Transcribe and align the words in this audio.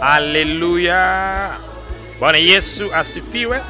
Haleluya! 0.00 1.50
Bwana 2.20 2.38
Yesu 2.38 2.94
asifiwe. 2.94 3.60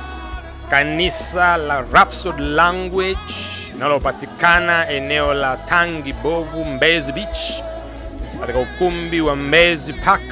Kanisa 0.70 1.56
la 1.56 1.84
Rapsod 1.92 2.40
Language 2.40 3.18
linalopatikana 3.74 4.88
eneo 4.90 5.34
la 5.34 5.56
Tangi 5.56 6.12
Bovu, 6.12 6.64
Mbezi 6.64 7.12
Beach, 7.12 7.62
katika 8.40 8.58
ukumbi 8.58 9.20
wa 9.20 9.36
Mbezi 9.36 9.92
Park 9.92 10.22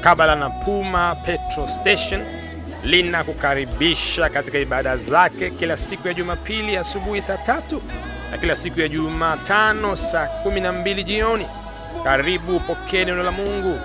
kabla 0.00 0.34
na 0.36 0.50
Puma 0.50 1.14
Petro 1.26 1.68
Station, 1.80 2.24
linakukaribisha 2.84 4.28
katika 4.28 4.58
ibada 4.58 4.96
zake 4.96 5.50
kila 5.50 5.76
siku 5.76 6.08
ya 6.08 6.14
Jumapili 6.14 6.76
asubuhi 6.76 7.22
saa 7.22 7.36
tatu 7.36 7.82
na 8.30 8.38
kila 8.38 8.56
siku 8.56 8.80
ya 8.80 8.88
Jumatano 8.88 9.96
saa 9.96 10.26
kumi 10.26 10.60
na 10.60 10.72
mbili 10.72 11.04
jioni. 11.04 11.46
Karibu 12.04 12.56
upokee 12.56 13.04
neno 13.04 13.22
la 13.22 13.30
Mungu. 13.30 13.78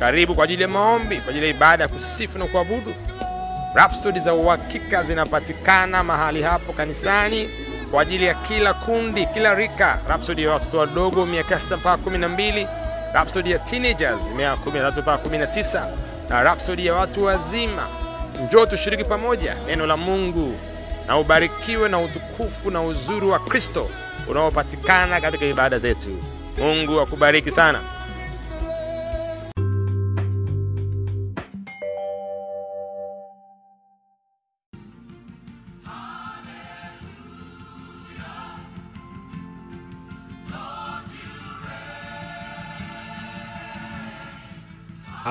Karibu 0.00 0.34
kwa 0.34 0.44
ajili 0.44 0.62
ya 0.62 0.68
maombi, 0.68 1.16
kwa 1.16 1.30
ajili 1.30 1.44
ya 1.46 1.50
ibada 1.50 1.82
ya 1.84 1.88
kusifu 1.88 2.38
na 2.38 2.44
kuabudu. 2.46 2.94
Rhapsody 3.74 4.20
za 4.20 4.34
uhakika 4.34 5.02
zinapatikana 5.02 6.04
mahali 6.04 6.42
hapo 6.42 6.72
kanisani 6.72 7.50
kwa 7.90 8.02
ajili 8.02 8.24
ya 8.24 8.34
kila 8.34 8.74
kundi, 8.74 9.26
kila 9.26 9.54
rika. 9.54 9.98
Rhapsody 10.08 10.42
ya 10.44 10.52
watoto 10.52 10.78
wadogo 10.78 11.26
miaka 11.26 11.60
sita 11.60 11.76
mpaka 11.76 12.02
kumi 12.02 12.18
na 12.18 12.28
mbili, 12.28 12.66
Rhapsody 13.14 13.50
ya 13.50 13.58
teenagers 13.58 14.18
miaka 14.36 14.56
kumi 14.56 14.78
na 14.78 14.84
tatu 14.90 15.00
mpaka 15.02 15.18
kumi 15.18 15.38
na 15.38 15.46
tisa 15.46 15.86
na 16.28 16.42
Rhapsody 16.42 16.86
ya 16.86 16.94
watu 16.94 17.24
wazima. 17.24 17.82
Njoo 18.48 18.66
tushiriki 18.66 19.04
pamoja 19.04 19.56
neno 19.66 19.86
la 19.86 19.96
Mungu 19.96 20.54
na 21.06 21.18
ubarikiwe 21.18 21.88
na 21.88 21.98
utukufu 21.98 22.70
na 22.70 22.82
uzuri 22.82 23.26
wa 23.26 23.38
Kristo 23.38 23.90
unaopatikana 24.28 25.20
katika 25.20 25.44
ibada 25.46 25.78
zetu. 25.78 26.08
Mungu 26.58 27.00
akubariki 27.00 27.50
sana. 27.50 27.80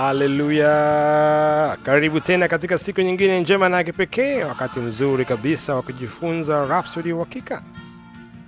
Haleluya! 0.09 1.77
Karibu 1.83 2.19
tena 2.19 2.47
katika 2.47 2.77
siku 2.77 3.01
nyingine 3.01 3.39
njema 3.41 3.69
na 3.69 3.83
kipekee, 3.83 4.43
wakati 4.43 4.79
mzuri 4.79 5.25
kabisa 5.25 5.75
wa 5.75 5.81
kujifunza 5.81 6.65
Rhapsody 6.65 7.09
ya 7.09 7.15
uhakika, 7.15 7.61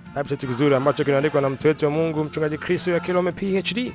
kitabu 0.04 0.28
chetu 0.28 0.46
kizuri 0.46 0.74
ambacho 0.74 1.04
kinaandikwa 1.04 1.40
na 1.40 1.48
mtu 1.50 1.66
wetu 1.68 1.84
wa 1.84 1.90
Mungu 1.90 2.24
mchungaji 2.24 2.58
Kristo 2.58 2.90
ya 2.90 3.00
Kilome 3.00 3.32
PhD. 3.32 3.92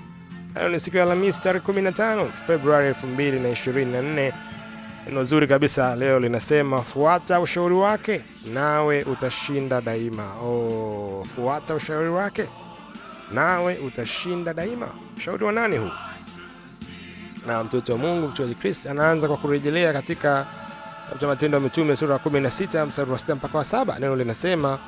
Leo 0.56 0.70
ni 0.70 0.80
siku 0.80 0.98
ya 0.98 1.04
Alhamisi 1.04 1.42
tarehe 1.42 1.66
15 1.66 2.26
Februari 2.48 2.92
2024. 2.92 4.32
Neno 5.08 5.24
zuri 5.24 5.48
kabisa 5.48 5.96
leo 5.96 6.20
linasema 6.20 6.82
fuata 6.82 7.40
ushauri 7.40 7.76
wake 7.76 8.22
nawe 8.54 9.04
utashinda 9.04 9.82
daima. 9.82 10.34
Oh, 10.44 11.26
fuata 11.36 11.76
ushauri 11.76 12.10
wake 12.10 12.46
nawe 13.34 13.78
utashinda 13.78 14.54
daima. 14.54 14.88
Ushauri 15.18 15.46
wa 15.46 15.52
nani 15.52 15.78
huu? 15.78 15.90
Na 17.48 17.64
mtoto 17.64 17.92
wa 17.94 17.98
Mungu 17.98 18.28
mchungaji 18.28 18.56
Chris 18.56 18.86
anaanza 18.86 19.28
kwa 19.28 19.38
kurejelea 19.38 19.94
katika 19.94 20.46
kitabu 21.04 21.20
cha 21.22 21.28
Matendo 21.28 21.58
ya 21.58 21.64
Mitume 21.64 21.96
sura 21.96 22.14
ya 22.14 22.20
16 22.20 22.86
mstari 22.86 23.12
wa 23.12 23.18
6 23.18 23.36
mpaka 23.36 23.58
wa 23.58 23.64
7. 23.64 24.00
Neno 24.00 24.16
linasema 24.16 24.80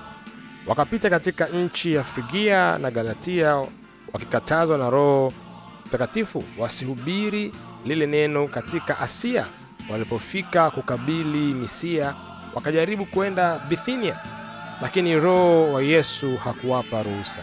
wakapita 0.67 1.09
katika 1.09 1.45
nchi 1.47 1.93
ya 1.93 2.03
Frigia 2.03 2.77
na 2.77 2.91
Galatia, 2.91 3.55
wakikatazwa 4.13 4.77
na 4.77 4.89
Roho 4.89 5.33
Mtakatifu 5.85 6.43
wasihubiri 6.57 7.53
lile 7.85 8.05
neno 8.07 8.47
katika 8.47 8.99
Asia. 8.99 9.45
Walipofika 9.91 10.71
kukabili 10.71 11.53
Misia, 11.53 12.15
wakajaribu 12.55 13.05
kwenda 13.05 13.59
Bithinia, 13.70 14.15
lakini 14.81 15.20
Roho 15.20 15.73
wa 15.73 15.81
Yesu 15.81 16.37
hakuwapa 16.37 17.03
ruhusa. 17.03 17.41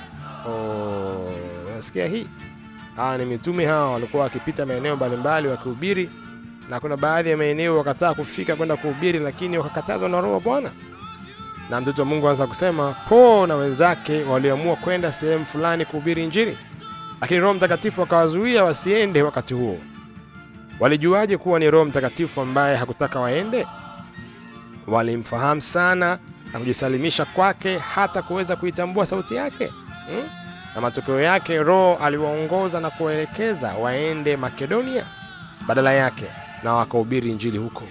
Oh, 0.48 1.33
nasikia 1.75 2.06
hii 2.06 2.28
Hawa 2.97 3.19
ni 3.19 3.25
mitume 3.25 3.67
hawa 3.67 3.93
walikuwa 3.93 4.23
wakipita 4.23 4.67
maeneo 4.67 4.97
mbalimbali 4.97 5.49
wakihubiri, 5.49 6.11
na 6.71 6.81
kuna 6.81 6.97
baadhi 6.97 7.31
ya 7.31 7.37
maeneo 7.37 7.77
wakataa 7.79 8.15
kufika 8.15 8.57
kwenda 8.57 8.77
kuhubiri, 8.77 9.19
lakini 9.19 9.59
wakakatazwa 9.59 10.09
na 10.09 10.21
Roho 10.21 10.34
wa 10.34 10.41
Bwana. 10.41 10.71
Na 11.71 11.81
mtoto 11.81 12.03
wa 12.03 12.09
Mungu 12.09 12.29
anza 12.29 12.47
kusema 12.47 12.95
Paulo 13.09 13.47
na 13.47 13.55
wenzake 13.57 14.23
waliamua 14.25 14.77
kwenda 14.77 15.12
sehemu 15.12 15.45
fulani 15.45 15.84
kuhubiri 15.84 16.25
Injili, 16.25 16.59
lakini 17.21 17.41
Roho 17.41 17.55
Mtakatifu 17.55 18.03
akawazuia 18.03 18.65
wasiende 18.65 19.23
wakati 19.23 19.55
huo. 19.55 19.78
Walijuaje 20.81 21.37
kuwa 21.37 21.59
ni 21.59 21.71
Roho 21.71 21.84
Mtakatifu 21.84 22.41
ambaye 22.41 22.77
hakutaka 22.77 23.21
waende? 23.21 23.67
Walimfahamu 24.87 25.61
sana 25.61 26.19
na 26.53 26.59
kujisalimisha 26.59 27.25
kwake 27.25 27.78
hata 27.78 28.23
kuweza 28.23 28.57
kuitambua 28.57 29.07
sauti 29.07 29.34
yake 29.34 29.67
hmm? 30.07 30.28
Na 30.76 30.82
matokeo 30.82 31.20
yake 31.20 31.56
Roho 31.62 31.97
aliwaongoza 32.04 32.81
na 32.81 32.91
kuwaelekeza 32.91 33.75
waende 33.75 34.37
Makedonia 34.37 35.04
badala 35.66 35.92
yake, 35.92 36.25
na 36.62 36.72
wakahubiri 36.75 37.31
injili 37.31 37.59
huko. 37.59 37.84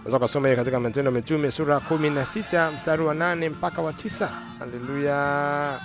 Unaweza 0.00 0.18
kusoma 0.18 0.48
hiyo 0.48 0.56
katika 0.56 0.80
Matendo 0.80 1.10
ya 1.10 1.16
Mitume 1.16 1.50
sura 1.50 1.74
ya 1.74 1.80
16 1.80 2.72
mstari 2.72 3.02
wa 3.02 3.14
8 3.14 3.50
mpaka 3.50 3.82
wa 3.82 3.92
9. 3.92 4.28
Haleluya! 4.58 5.80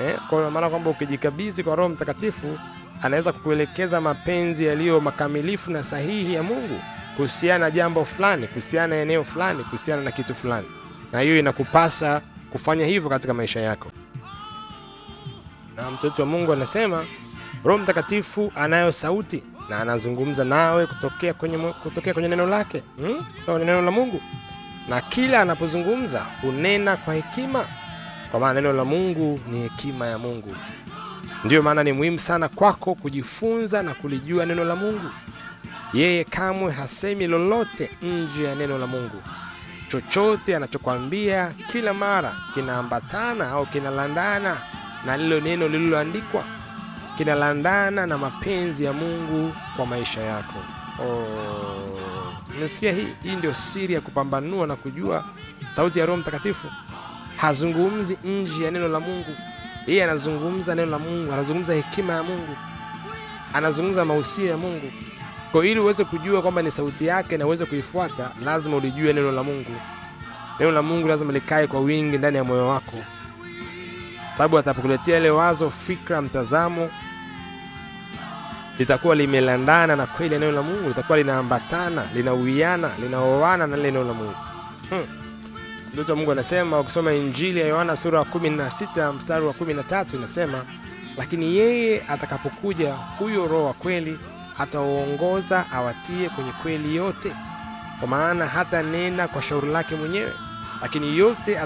Eh, 0.00 0.16
kwa 0.30 0.50
maana 0.50 0.70
kwamba 0.70 0.90
ukijikabidhi 0.90 1.62
kwa 1.62 1.74
Roho 1.76 1.88
Mtakatifu 1.88 2.58
anaweza 3.02 3.32
kukuelekeza 3.32 4.00
mapenzi 4.00 4.64
yaliyo 4.66 5.00
makamilifu 5.00 5.70
na 5.70 5.82
sahihi 5.82 6.34
ya 6.34 6.42
Mungu 6.42 6.80
kuhusiana 7.16 7.58
na 7.64 7.70
jambo 7.70 8.04
fulani, 8.04 8.46
kuhusiana 8.46 8.86
na 8.96 9.02
eneo 9.02 9.24
fulani, 9.24 9.64
kuhusiana 9.64 10.02
na 10.02 10.10
kitu 10.10 10.34
fulani, 10.34 10.66
na 11.12 11.20
hiyo 11.20 11.38
inakupasa 11.38 12.20
kufanya 12.52 12.86
hivyo 12.86 13.10
katika 13.10 13.34
maisha 13.34 13.60
yako 13.60 13.90
na 15.86 15.92
mtoto 15.92 16.22
wa 16.22 16.28
Mungu 16.28 16.52
anasema 16.52 17.04
Roho 17.64 17.78
Mtakatifu 17.78 18.52
anayo 18.56 18.92
sauti 18.92 19.42
na 19.68 19.78
anazungumza 19.80 20.44
nawe 20.44 20.86
kutokea 20.86 21.34
kwenye, 21.34 21.58
kutokea 21.58 22.12
kwenye 22.14 22.28
neno 22.28 22.46
lake 22.46 22.82
hmm? 22.98 23.58
neno 23.58 23.82
la 23.82 23.90
Mungu, 23.90 24.20
na 24.88 25.00
kila 25.00 25.40
anapozungumza 25.42 26.26
hunena 26.42 26.96
kwa 26.96 27.14
hekima, 27.14 27.64
kwa 28.30 28.40
maana 28.40 28.60
neno 28.60 28.72
la 28.72 28.84
Mungu 28.84 29.40
ni 29.50 29.60
hekima 29.62 30.06
ya 30.06 30.18
Mungu. 30.18 30.56
Ndiyo 31.44 31.62
maana 31.62 31.84
ni 31.84 31.92
muhimu 31.92 32.18
sana 32.18 32.48
kwako 32.48 32.94
kujifunza 32.94 33.82
na 33.82 33.94
kulijua 33.94 34.46
neno 34.46 34.64
la 34.64 34.76
Mungu. 34.76 35.10
Yeye 35.94 36.24
kamwe 36.24 36.72
hasemi 36.72 37.26
lolote 37.26 37.90
nje 38.02 38.44
ya 38.44 38.54
neno 38.54 38.78
la 38.78 38.86
Mungu. 38.86 39.22
Chochote 39.88 40.56
anachokwambia 40.56 41.52
kila 41.72 41.94
mara 41.94 42.32
kinaambatana 42.54 43.50
au 43.50 43.66
kinalandana 43.66 44.56
na 45.06 45.16
lilo 45.16 45.40
neno 45.40 45.68
lililoandikwa, 45.68 46.44
kinalandana 47.16 48.06
na 48.06 48.18
mapenzi 48.18 48.84
ya 48.84 48.92
Mungu 48.92 49.52
kwa 49.76 49.86
maisha 49.86 50.20
yako. 50.20 50.58
Oh, 51.02 51.98
unasikia 52.58 52.92
hii? 52.92 53.08
Hii 53.22 53.36
ndio 53.36 53.54
siri 53.54 53.94
ya 53.94 54.00
kupambanua 54.00 54.66
na 54.66 54.76
kujua 54.76 55.24
sauti 55.72 55.98
ya 55.98 56.06
Roho 56.06 56.20
Mtakatifu. 56.20 56.66
Hazungumzi 57.36 58.18
nje 58.24 58.64
ya 58.64 58.70
neno 58.70 58.88
la 58.88 59.00
Mungu, 59.00 59.30
yeye 59.86 60.04
anazungumza 60.04 60.74
neno 60.74 60.90
la 60.90 60.98
Mungu, 60.98 61.32
anazungumza 61.32 61.74
hekima 61.74 62.12
ya 62.12 62.22
Mungu, 62.22 62.56
anazungumza 63.54 64.04
mausia 64.04 64.50
ya 64.50 64.56
Mungu. 64.56 64.92
Kwa 65.52 65.66
ili 65.66 65.80
uweze 65.80 66.04
kujua 66.04 66.42
kwamba 66.42 66.62
ni 66.62 66.70
sauti 66.70 67.06
yake 67.06 67.36
na 67.36 67.46
uweze 67.46 67.64
kuifuata, 67.66 68.30
lazima 68.44 68.76
ulijue 68.76 69.12
neno 69.12 69.32
la 69.32 69.42
Mungu. 69.42 69.72
Neno 70.60 70.72
la 70.72 70.82
Mungu 70.82 71.08
lazima 71.08 71.32
likae 71.32 71.66
kwa 71.66 71.80
wingi 71.80 72.18
ndani 72.18 72.36
ya 72.36 72.44
moyo 72.44 72.68
wako 72.68 72.96
sababu 74.36 74.58
atapokuletea 74.58 75.18
ile 75.18 75.30
wazo, 75.30 75.70
fikra, 75.70 76.22
mtazamo, 76.22 76.90
litakuwa 78.78 79.14
limelandana 79.14 79.96
na 79.96 80.06
kweli 80.06 80.38
neno 80.38 80.52
la 80.52 80.62
Mungu, 80.62 80.88
litakuwa 80.88 81.18
linaambatana, 81.18 82.04
linauiana, 82.14 82.90
linaoana 83.00 83.66
na 83.66 83.76
neno 83.76 84.04
la 84.04 84.12
Mungu. 84.14 84.34
Mtoto 85.92 86.02
hmm. 86.02 86.10
wa 86.10 86.16
Mungu 86.16 86.32
anasema, 86.32 86.80
ukisoma 86.80 87.12
Injili 87.12 87.60
ya 87.60 87.66
Yohana 87.66 87.96
sura 87.96 88.18
ya 88.18 88.24
16 88.24 89.12
mstari 89.12 89.44
wa 89.46 89.52
13 89.52 90.04
inasema, 90.14 90.64
lakini 91.18 91.56
yeye 91.56 92.02
atakapokuja 92.08 92.94
huyo 92.94 93.46
Roho 93.46 93.64
wa 93.64 93.72
kweli 93.72 94.18
atawaongoza 94.58 95.64
awatie 95.72 96.28
kwenye 96.28 96.50
kweli 96.62 96.96
yote, 96.96 97.32
kwa 97.98 98.08
maana 98.08 98.46
hata 98.46 98.82
nena 98.82 99.28
kwa 99.28 99.42
shauri 99.42 99.68
lake 99.68 99.94
mwenyewe 99.94 100.32
lakini 100.82 101.18
yote 101.18 101.58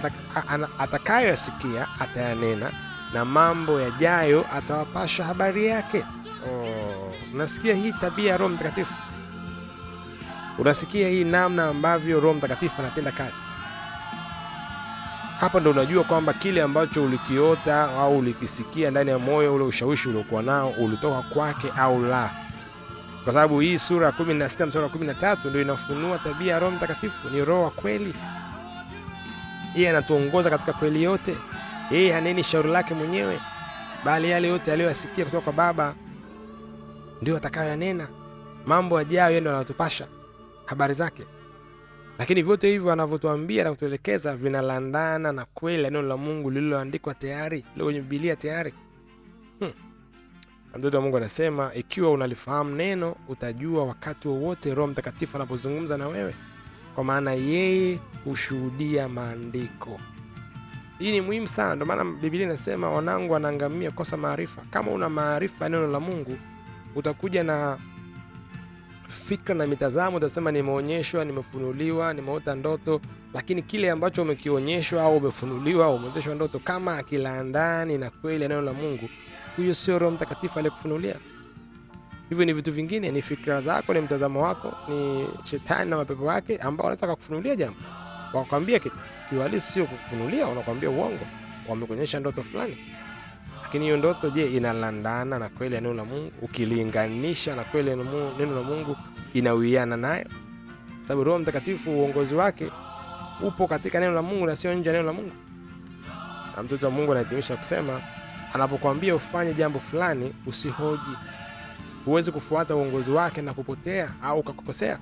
atakayoyasikia 0.79 1.87
atayanena, 2.01 2.71
na 3.15 3.25
mambo 3.25 3.81
yajayo 3.81 4.45
atawapasha 4.57 5.25
habari 5.25 5.67
yake. 5.67 6.05
Oh, 6.51 7.13
unasikia 7.35 7.75
hii 7.75 7.93
tabia 7.93 8.31
ya 8.31 8.37
Roho 8.37 8.55
Mtakatifu? 8.55 8.95
Unasikia 10.59 11.09
hii 11.09 11.25
namna 11.25 11.67
ambavyo 11.69 12.21
Roho 12.21 12.35
Mtakatifu 12.35 12.75
anatenda 12.83 13.13
kazi? 13.13 13.35
Hapa 15.41 15.61
ndo 15.61 15.71
unajua 15.71 16.05
kwamba 16.05 16.33
kile 16.33 16.63
ambacho 16.63 17.05
ulikiota 17.05 17.83
au 17.85 18.19
ulikisikia 18.19 18.91
ndani 18.91 19.11
ya 19.11 19.19
moyo, 19.19 19.55
ule 19.55 19.65
ushawishi 19.65 20.09
uliokuwa 20.09 20.43
nao 20.43 20.69
ulitoka 20.71 21.23
kwake 21.23 21.73
au 21.79 22.03
la. 22.05 22.31
kwa 23.25 23.33
sababu 23.33 23.61
hii 23.61 23.79
sura 23.79 24.07
ya 24.07 24.13
16 24.13 24.67
mstari 24.67 24.85
wa 24.85 24.91
13 24.91 25.49
ndio 25.49 25.63
inafunua 25.63 26.19
tabia 26.19 26.53
ya 26.53 26.59
Roho 26.59 26.77
Mtakatifu. 26.77 27.29
Ni 27.29 27.45
roho 27.45 27.63
wa 27.63 27.71
kweli, 27.71 28.15
yeye 29.75 29.91
anatuongoza 29.91 30.51
katika 30.51 30.73
kweli 30.73 31.03
yote. 31.03 31.37
Yeye 31.91 32.13
haneni 32.13 32.43
shauri 32.43 32.69
lake 32.71 32.95
mwenyewe, 32.95 33.39
bali 34.05 34.31
yale 34.31 34.49
yote 34.49 34.73
aliyoyasikia 34.73 35.25
kutoka 35.25 35.45
kwa 35.45 35.53
Baba 35.53 35.95
ndio 37.23 37.37
atakayoyanena. 37.37 38.09
Mambo 38.67 38.99
yajayo 38.99 39.41
ndio 39.41 39.53
anatupasha 39.57 40.07
habari 40.67 40.95
zake, 40.95 41.23
lakini 42.19 42.43
vyote 42.43 42.69
hivyo 42.71 42.93
anavyotuambia 42.93 43.65
na 43.65 43.71
kutuelekeza 43.71 44.37
vinalandana 44.37 45.33
na 45.33 45.45
kweli 45.45 45.85
ya 45.85 45.91
neno 45.91 46.03
la 46.03 46.17
Mungu 46.17 46.51
lililoandikwa 46.51 47.15
tayari, 47.15 47.65
lilo 47.75 47.85
kwenye 47.85 48.01
Bibilia 48.01 48.37
tayari. 48.37 48.75
Hmm. 49.59 49.73
Wa 50.95 51.01
Mungu 51.01 51.17
anasema 51.17 51.75
ikiwa 51.75 52.11
unalifahamu 52.11 52.75
neno, 52.77 53.17
utajua 53.29 53.85
wakati 53.85 54.29
wowote 54.29 54.75
Roho 54.75 54.89
Mtakatifu 54.93 55.37
anapozungumza 55.37 55.97
na 55.99 56.09
wewe, 56.09 56.35
kwa 56.95 57.05
maana 57.05 57.33
yeye 57.33 57.99
hushuhudia 58.25 59.09
maandiko. 59.09 60.01
Hii 60.99 61.13
ni 61.13 61.21
muhimu 61.21 61.49
sana, 61.49 61.75
ndio 61.75 61.87
maana 61.87 62.05
Biblia 62.05 62.43
inasema 62.45 62.91
wanangu 62.91 63.33
wanaangamia 63.33 63.91
kosa 63.91 64.17
maarifa. 64.17 64.63
Kama 64.71 64.91
una 64.93 65.09
maarifa 65.09 65.65
ya 65.65 65.69
neno 65.69 65.87
la 65.89 66.01
Mungu, 66.01 66.37
utakuja 66.97 67.43
na 67.43 67.79
fikra 69.09 69.55
na 69.55 69.67
mitazamo, 69.67 70.17
utasema 70.17 70.53
nimeonyeshwa, 70.53 71.25
nimefunuliwa, 71.25 72.15
nimeota 72.15 72.55
ndoto, 72.55 73.01
lakini 73.35 73.63
kile 73.63 73.91
ambacho 73.91 74.23
umekionyeshwa 74.23 75.03
au 75.03 75.17
umefunuliwa 75.17 75.87
au 75.87 75.95
umeoteshwa 75.97 76.35
ndoto, 76.35 76.59
kama 76.59 76.97
akilandani 76.99 77.99
na 77.99 78.11
kweli 78.11 78.43
ya 78.43 78.49
neno 78.49 78.63
la 78.63 78.73
Mungu, 78.73 79.09
huyo 79.57 79.75
sio 79.75 79.99
Roho 79.99 80.15
Mtakatifu 80.15 80.59
aliyekufunulia. 80.59 81.17
Hivyo 82.31 82.45
ni 82.45 82.53
vitu 82.53 82.73
vingine, 82.73 83.11
ni 83.11 83.23
fikra 83.23 83.61
zako, 83.61 83.95
ni 83.95 84.01
mtazamo 84.01 84.43
wako, 84.43 84.73
ni 84.93 85.27
shetani 85.45 85.91
na 85.91 85.97
mapepo 85.97 86.33
yake 86.33 86.57
ambao 86.57 86.85
wanataka 86.85 87.17
kufunulia 87.17 87.57
jambo, 87.57 87.79
wakakwambia 88.33 88.79
kitu 88.79 88.97
sio 89.61 89.85
kufunulia, 89.87 90.47
wanakwambia 90.47 90.91
uongo, 90.91 91.27
wamekuonyesha 91.69 92.21
ndoto 92.21 92.43
fulani 92.43 92.77
lakini 93.71 93.85
hiyo 93.85 93.97
ndoto 93.97 94.31
je, 94.31 94.47
inalandana 94.47 95.39
na 95.39 95.49
kweli 95.49 95.75
ya 95.75 95.81
neno 95.81 95.95
la 95.95 96.05
Mungu? 96.05 96.33
Ukilinganisha 96.43 97.57
na 97.57 97.65
kweli 97.65 97.91
ya 97.91 97.97
neno 97.97 98.55
la 98.55 98.63
Mungu, 98.63 98.97
inawiana 99.35 99.97
nayo? 99.97 100.27
Sababu 101.03 101.25
Roho 101.25 101.39
Mtakatifu 101.39 101.91
uongozi 101.91 102.35
wake 102.35 102.67
upo 103.43 103.67
katika 103.67 104.01
neno 104.01 104.13
la 104.13 104.23
Mungu 104.23 104.47
na 104.47 104.57
sio 104.57 104.75
nje 104.75 104.89
ya 104.91 104.93
neno 104.97 105.07
la 105.07 105.13
Mungu. 105.13 105.31
Na 106.57 106.63
mtoto 106.63 106.87
wa 106.87 106.93
Mungu 106.93 107.13
anahitimisha 107.13 107.57
kusema, 107.57 108.01
anapokuambia 108.55 109.15
ufanye 109.15 109.55
jambo 109.55 109.79
fulani, 109.79 110.35
usihoji. 110.47 111.17
Huwezi 112.05 112.33
kufuata 112.33 112.75
uongozi 112.77 113.11
wake 113.11 113.43
na 113.43 113.55
kupotea 113.55 114.11
au 114.23 114.39
ukakukosea. 114.39 114.99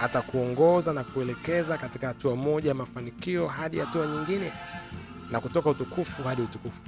Atakuongoza 0.00 0.92
na 0.92 1.04
kuelekeza 1.04 1.78
katika 1.78 2.06
hatua 2.06 2.36
moja 2.36 2.68
ya 2.68 2.74
mafanikio 2.74 3.46
hadi 3.48 3.78
hatua 3.78 4.06
nyingine, 4.06 4.52
na 5.30 5.40
kutoka 5.40 5.70
utukufu 5.70 6.22
hadi 6.22 6.42
utukufu 6.42 6.80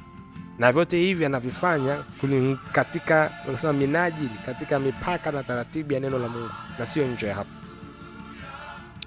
na 0.59 0.73
vyote 0.73 0.99
hivi 0.99 1.25
anavifanya 1.25 1.97
katika 2.73 3.31
unasema 3.49 3.73
minajili, 3.73 4.31
katika 4.47 4.79
mipaka 4.81 5.33
na 5.33 5.43
taratibu 5.43 5.93
ya 5.93 6.01
neno 6.01 6.19
la 6.19 6.29
Mungu 6.29 6.51
na 6.79 6.87
sio 6.87 7.07
nje 7.07 7.31
hapo. 7.31 7.51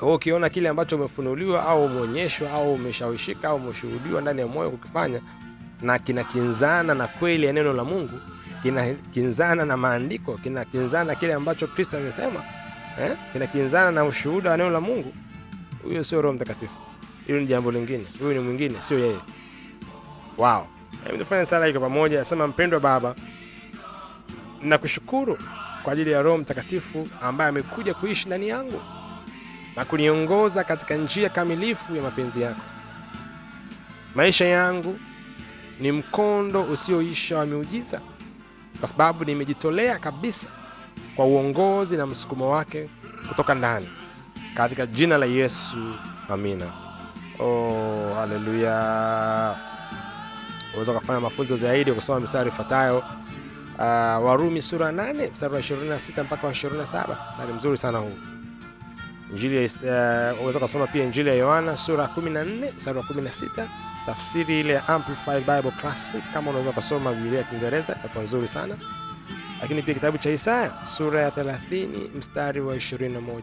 Ukiona 0.01 0.49
kile 0.49 0.69
ambacho 0.69 0.95
umefunuliwa 0.95 1.65
au 1.67 1.85
umeonyeshwa 1.85 2.51
au 2.51 2.73
umeshawishika 2.73 3.49
au 3.49 3.55
umeshuhudiwa 3.55 4.21
ndani 4.21 4.41
ya 4.41 4.47
moyo 4.47 4.69
kukifanya 4.69 5.21
na 5.81 5.99
kinakinzana 5.99 6.95
na 6.95 7.07
kweli 7.07 7.45
ya 7.45 7.53
neno 7.53 7.73
la 7.73 7.83
Mungu, 7.83 8.19
kinakinzana 8.63 9.65
na 9.65 9.77
maandiko, 9.77 10.37
kinakinzana 10.37 11.03
na 11.03 11.15
kile 11.15 11.33
ambacho 11.33 11.67
Kristo 11.67 11.97
amesema 11.97 12.43
eh? 13.01 13.11
kinakinzana 13.33 13.91
na 13.91 14.05
ushuhuda 14.05 14.51
wa 14.51 14.57
neno 14.57 14.69
la 14.69 14.81
Mungu, 14.81 15.13
huyo 15.83 16.03
sio 16.03 16.21
Roho 16.21 16.35
Mtakatifu. 16.35 16.73
Hilo 17.27 17.39
ni 17.39 17.47
jambo 17.47 17.71
lingine, 17.71 18.05
huyo 18.19 18.33
ni 18.33 18.39
mwingine, 18.39 18.81
sio 18.81 18.99
yeye. 18.99 19.17
Wow. 20.37 20.65
tufanya 21.17 21.45
sala 21.45 21.65
hii 21.65 21.73
pamoja. 21.73 22.21
Asema, 22.21 22.47
mpendwa 22.47 22.79
Baba, 22.79 23.15
nakushukuru 24.61 25.37
kwa 25.83 25.93
ajili 25.93 26.11
ya 26.11 26.21
Roho 26.21 26.37
Mtakatifu 26.37 27.07
ambaye 27.21 27.49
amekuja 27.49 27.93
kuishi 27.93 28.27
ndani 28.27 28.47
yangu 28.47 28.81
na 29.75 29.85
kuniongoza 29.85 30.63
katika 30.63 30.95
njia 30.95 31.29
kamilifu 31.29 31.95
ya 31.95 32.01
mapenzi 32.03 32.41
yako. 32.41 32.61
Maisha 34.15 34.45
yangu 34.45 34.99
ni 35.79 35.91
mkondo 35.91 36.63
usioisha 36.63 37.37
wa 37.37 37.45
miujiza, 37.45 38.01
kwa 38.79 38.87
sababu 38.89 39.25
nimejitolea 39.25 39.99
kabisa 39.99 40.47
kwa 41.15 41.25
uongozi 41.25 41.97
na 41.97 42.05
msukumo 42.05 42.49
wake 42.49 42.89
kutoka 43.27 43.55
ndani, 43.55 43.89
katika 44.55 44.85
jina 44.85 45.17
la 45.17 45.25
Yesu, 45.25 45.77
amina. 46.29 46.65
Oh, 47.39 48.13
haleluya. 48.15 49.55
Unaweza 50.71 50.91
ukafanya 50.91 51.19
mafunzo 51.19 51.57
zaidi 51.57 51.91
kusoma 51.93 52.19
mistari 52.19 52.49
ifuatayo. 52.49 52.97
Uh, 53.77 53.85
Warumi 54.25 54.61
sura 54.61 54.91
8 54.91 55.31
mstari 55.31 55.53
wa 55.53 55.59
26 55.59 56.23
mpaka 56.23 56.47
wa 56.47 56.53
27, 56.53 57.15
mstari 57.31 57.53
mzuri 57.53 57.77
sana 57.77 57.97
huu. 57.97 58.17
Injili 59.31 59.65
uh, 59.65 59.81
unaweza 60.39 60.59
pia 60.87 61.03
Injili 61.03 61.29
ya 61.29 61.35
Yohana 61.35 61.77
sura 61.77 62.09
14 62.17 62.73
mstari 62.77 62.97
wa 62.97 63.03
16, 63.03 63.67
tafsiri 64.05 64.59
ile 64.59 64.73
ya 64.73 64.87
Amplified 64.87 65.39
Bible 65.45 65.71
Classic. 65.81 66.21
Kama 66.33 66.49
unaweza 66.49 66.71
kusoma 66.71 67.13
Biblia 67.13 67.37
ya 67.37 67.43
Kiingereza 67.43 67.95
itakuwa 67.99 68.23
nzuri 68.23 68.47
sana, 68.47 68.75
lakini 69.61 69.81
pia 69.81 69.93
kitabu 69.93 70.17
cha 70.17 70.29
Isaya 70.29 70.71
sura 70.83 71.21
ya 71.21 71.29
30 71.29 71.87
mstari 72.17 72.61
wa 72.61 72.75
21. 72.75 73.41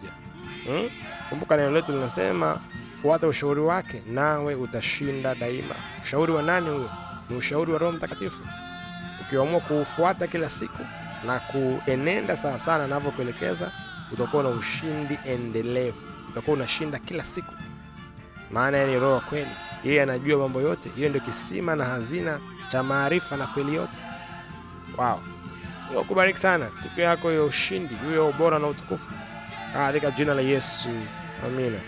Hmm? 0.66 0.90
Kumbuka 1.30 1.56
neno 1.56 1.70
letu 1.70 1.92
linasema 1.92 2.60
fuata 3.02 3.26
ushauri 3.26 3.60
wake 3.60 4.02
nawe 4.12 4.54
utashinda 4.54 5.34
daima. 5.34 5.74
Ushauri 6.02 6.32
wa 6.32 6.42
nani 6.42 6.68
huyo? 6.68 6.90
Ni 7.30 7.36
ushauri 7.36 7.72
wa 7.72 7.78
Roho 7.78 7.92
Mtakatifu. 7.92 8.44
Ukiamua 9.20 9.60
kuufuata 9.60 10.26
kila 10.26 10.48
siku 10.48 10.82
na 11.26 11.38
kuenenda 11.38 12.36
sawa 12.36 12.58
sana 12.58 12.84
anavyokuelekeza, 12.84 13.70
utakuwa 14.12 14.42
na 14.42 14.48
ushindi 14.48 15.18
endelevu, 15.26 15.96
utakuwa 16.30 16.56
unashinda 16.56 16.98
kila 16.98 17.24
siku, 17.24 17.52
maana 18.50 18.86
ni 18.86 18.98
Roho 18.98 19.20
kweli. 19.20 19.50
Yeye 19.86 20.02
anajua 20.02 20.38
mambo 20.38 20.60
yote. 20.60 20.90
Hiyo 20.96 21.08
ndio 21.08 21.20
kisima 21.20 21.76
na 21.76 21.84
hazina 21.84 22.38
cha 22.72 22.82
maarifa 22.82 23.36
na 23.36 23.46
kweli 23.46 23.74
yote. 23.74 24.00
Wow, 24.98 26.04
kubariki 26.04 26.38
sana 26.38 26.70
siku 26.74 27.00
yako 27.00 27.32
ya 27.32 27.42
ushindi, 27.42 27.94
hiyo 28.08 28.28
ubora 28.28 28.58
na 28.58 28.66
utukufu, 28.66 29.10
katika 29.72 30.10
jina 30.10 30.34
la 30.34 30.40
Yesu, 30.42 30.88
amina. 31.46 31.78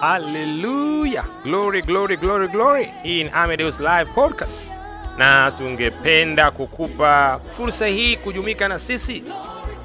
Haleluya, 0.00 1.24
glory 1.42 1.82
glory 1.82 2.16
glory 2.16 2.48
glory. 2.48 2.84
Hii 3.02 3.24
ni 3.24 3.30
Amadeus 3.30 3.80
Live 3.80 4.04
Podcast, 4.14 4.72
na 5.16 5.50
tungependa 5.58 6.50
kukupa 6.50 7.40
fursa 7.56 7.86
hii 7.86 8.16
kujumika 8.16 8.68
na 8.68 8.78
sisi 8.78 9.24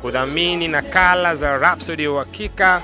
kudhamini 0.02 0.68
nakala 0.68 1.36
za 1.36 1.58
Rhapsody 1.58 2.04
ya 2.04 2.12
Uhakika, 2.12 2.82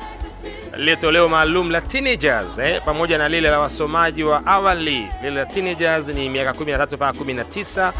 lile 0.77 1.27
maalum 1.27 1.71
la 1.71 1.81
teenagers 1.81 2.57
eh, 2.57 2.81
pamoja 2.85 3.17
na 3.17 3.27
lile 3.29 3.49
la 3.49 3.59
wasomaji 3.59 4.23
wa 4.23 4.45
awali. 4.45 5.07
Lile 5.23 5.35
la 5.35 5.45
teenagers 5.45 6.07
ni 6.07 6.29
miaka 6.29 6.51
13 6.51 6.95
mpaka 6.95 7.19
19 7.19 7.91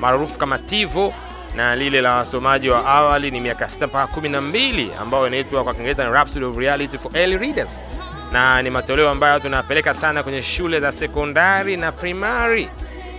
maarufu 0.00 0.38
kama 0.38 0.58
Tivo, 0.58 1.14
na 1.56 1.76
lile 1.76 2.00
la 2.00 2.16
wasomaji 2.16 2.68
wa 2.70 2.86
awali 2.86 3.30
ni 3.30 3.40
miaka 3.40 3.64
6 3.66 3.86
mpaka 3.86 4.20
12 4.20 4.88
ambayo 5.00 5.26
inaitwa 5.26 5.64
kwa 5.64 5.74
Kiingereza 5.74 6.04
ni 6.04 6.12
Rhapsody 6.12 6.44
of 6.44 6.56
Reality 6.56 6.98
for 6.98 7.16
Early 7.16 7.38
Readers 7.38 7.84
na 8.32 8.62
ni 8.62 8.70
matoleo 8.70 9.10
ambayo 9.10 9.40
tunapeleka 9.40 9.94
sana 9.94 10.22
kwenye 10.22 10.42
shule 10.42 10.80
za 10.80 10.92
sekondari 10.92 11.76
na 11.76 11.92
primari, 11.92 12.68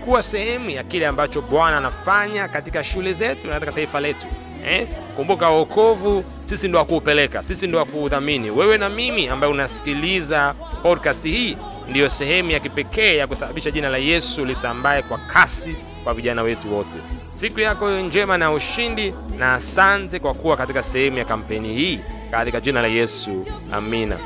Kuwa 0.05 0.23
sehemu 0.23 0.69
ya 0.69 0.83
kile 0.83 1.07
ambacho 1.07 1.41
Bwana 1.41 1.77
anafanya 1.77 2.47
katika 2.47 2.83
shule 2.83 3.13
zetu 3.13 3.47
na 3.47 3.53
katika 3.53 3.71
taifa 3.71 3.99
letu. 3.99 4.25
Eh, 4.67 4.87
kumbuka 5.15 5.49
wokovu 5.49 6.23
sisi 6.49 6.67
ndo 6.67 6.77
wakuupeleka, 6.79 7.43
sisi 7.43 7.67
ndo 7.67 7.77
wakuudhamini. 7.77 8.51
Wewe 8.51 8.77
na 8.77 8.89
mimi 8.89 9.27
ambaye 9.27 9.53
unasikiliza 9.53 10.53
podcast 10.83 11.23
hii, 11.23 11.57
ndiyo 11.89 12.09
sehemu 12.09 12.51
ya 12.51 12.59
kipekee 12.59 13.15
ya 13.17 13.27
kusababisha 13.27 13.71
jina 13.71 13.89
la 13.89 13.97
Yesu 13.97 14.45
lisambae 14.45 15.01
kwa 15.01 15.17
kasi 15.17 15.75
kwa 16.03 16.13
vijana 16.13 16.41
wetu 16.41 16.75
wote. 16.75 16.97
Siku 17.35 17.59
yako 17.59 17.89
njema 17.91 18.37
na 18.37 18.51
ushindi, 18.51 19.13
na 19.37 19.53
asante 19.53 20.19
kwa 20.19 20.33
kuwa 20.33 20.57
katika 20.57 20.83
sehemu 20.83 21.17
ya 21.17 21.25
kampeni 21.25 21.73
hii, 21.73 21.99
katika 22.31 22.61
jina 22.61 22.81
la 22.81 22.87
Yesu, 22.87 23.45
amina. 23.71 24.17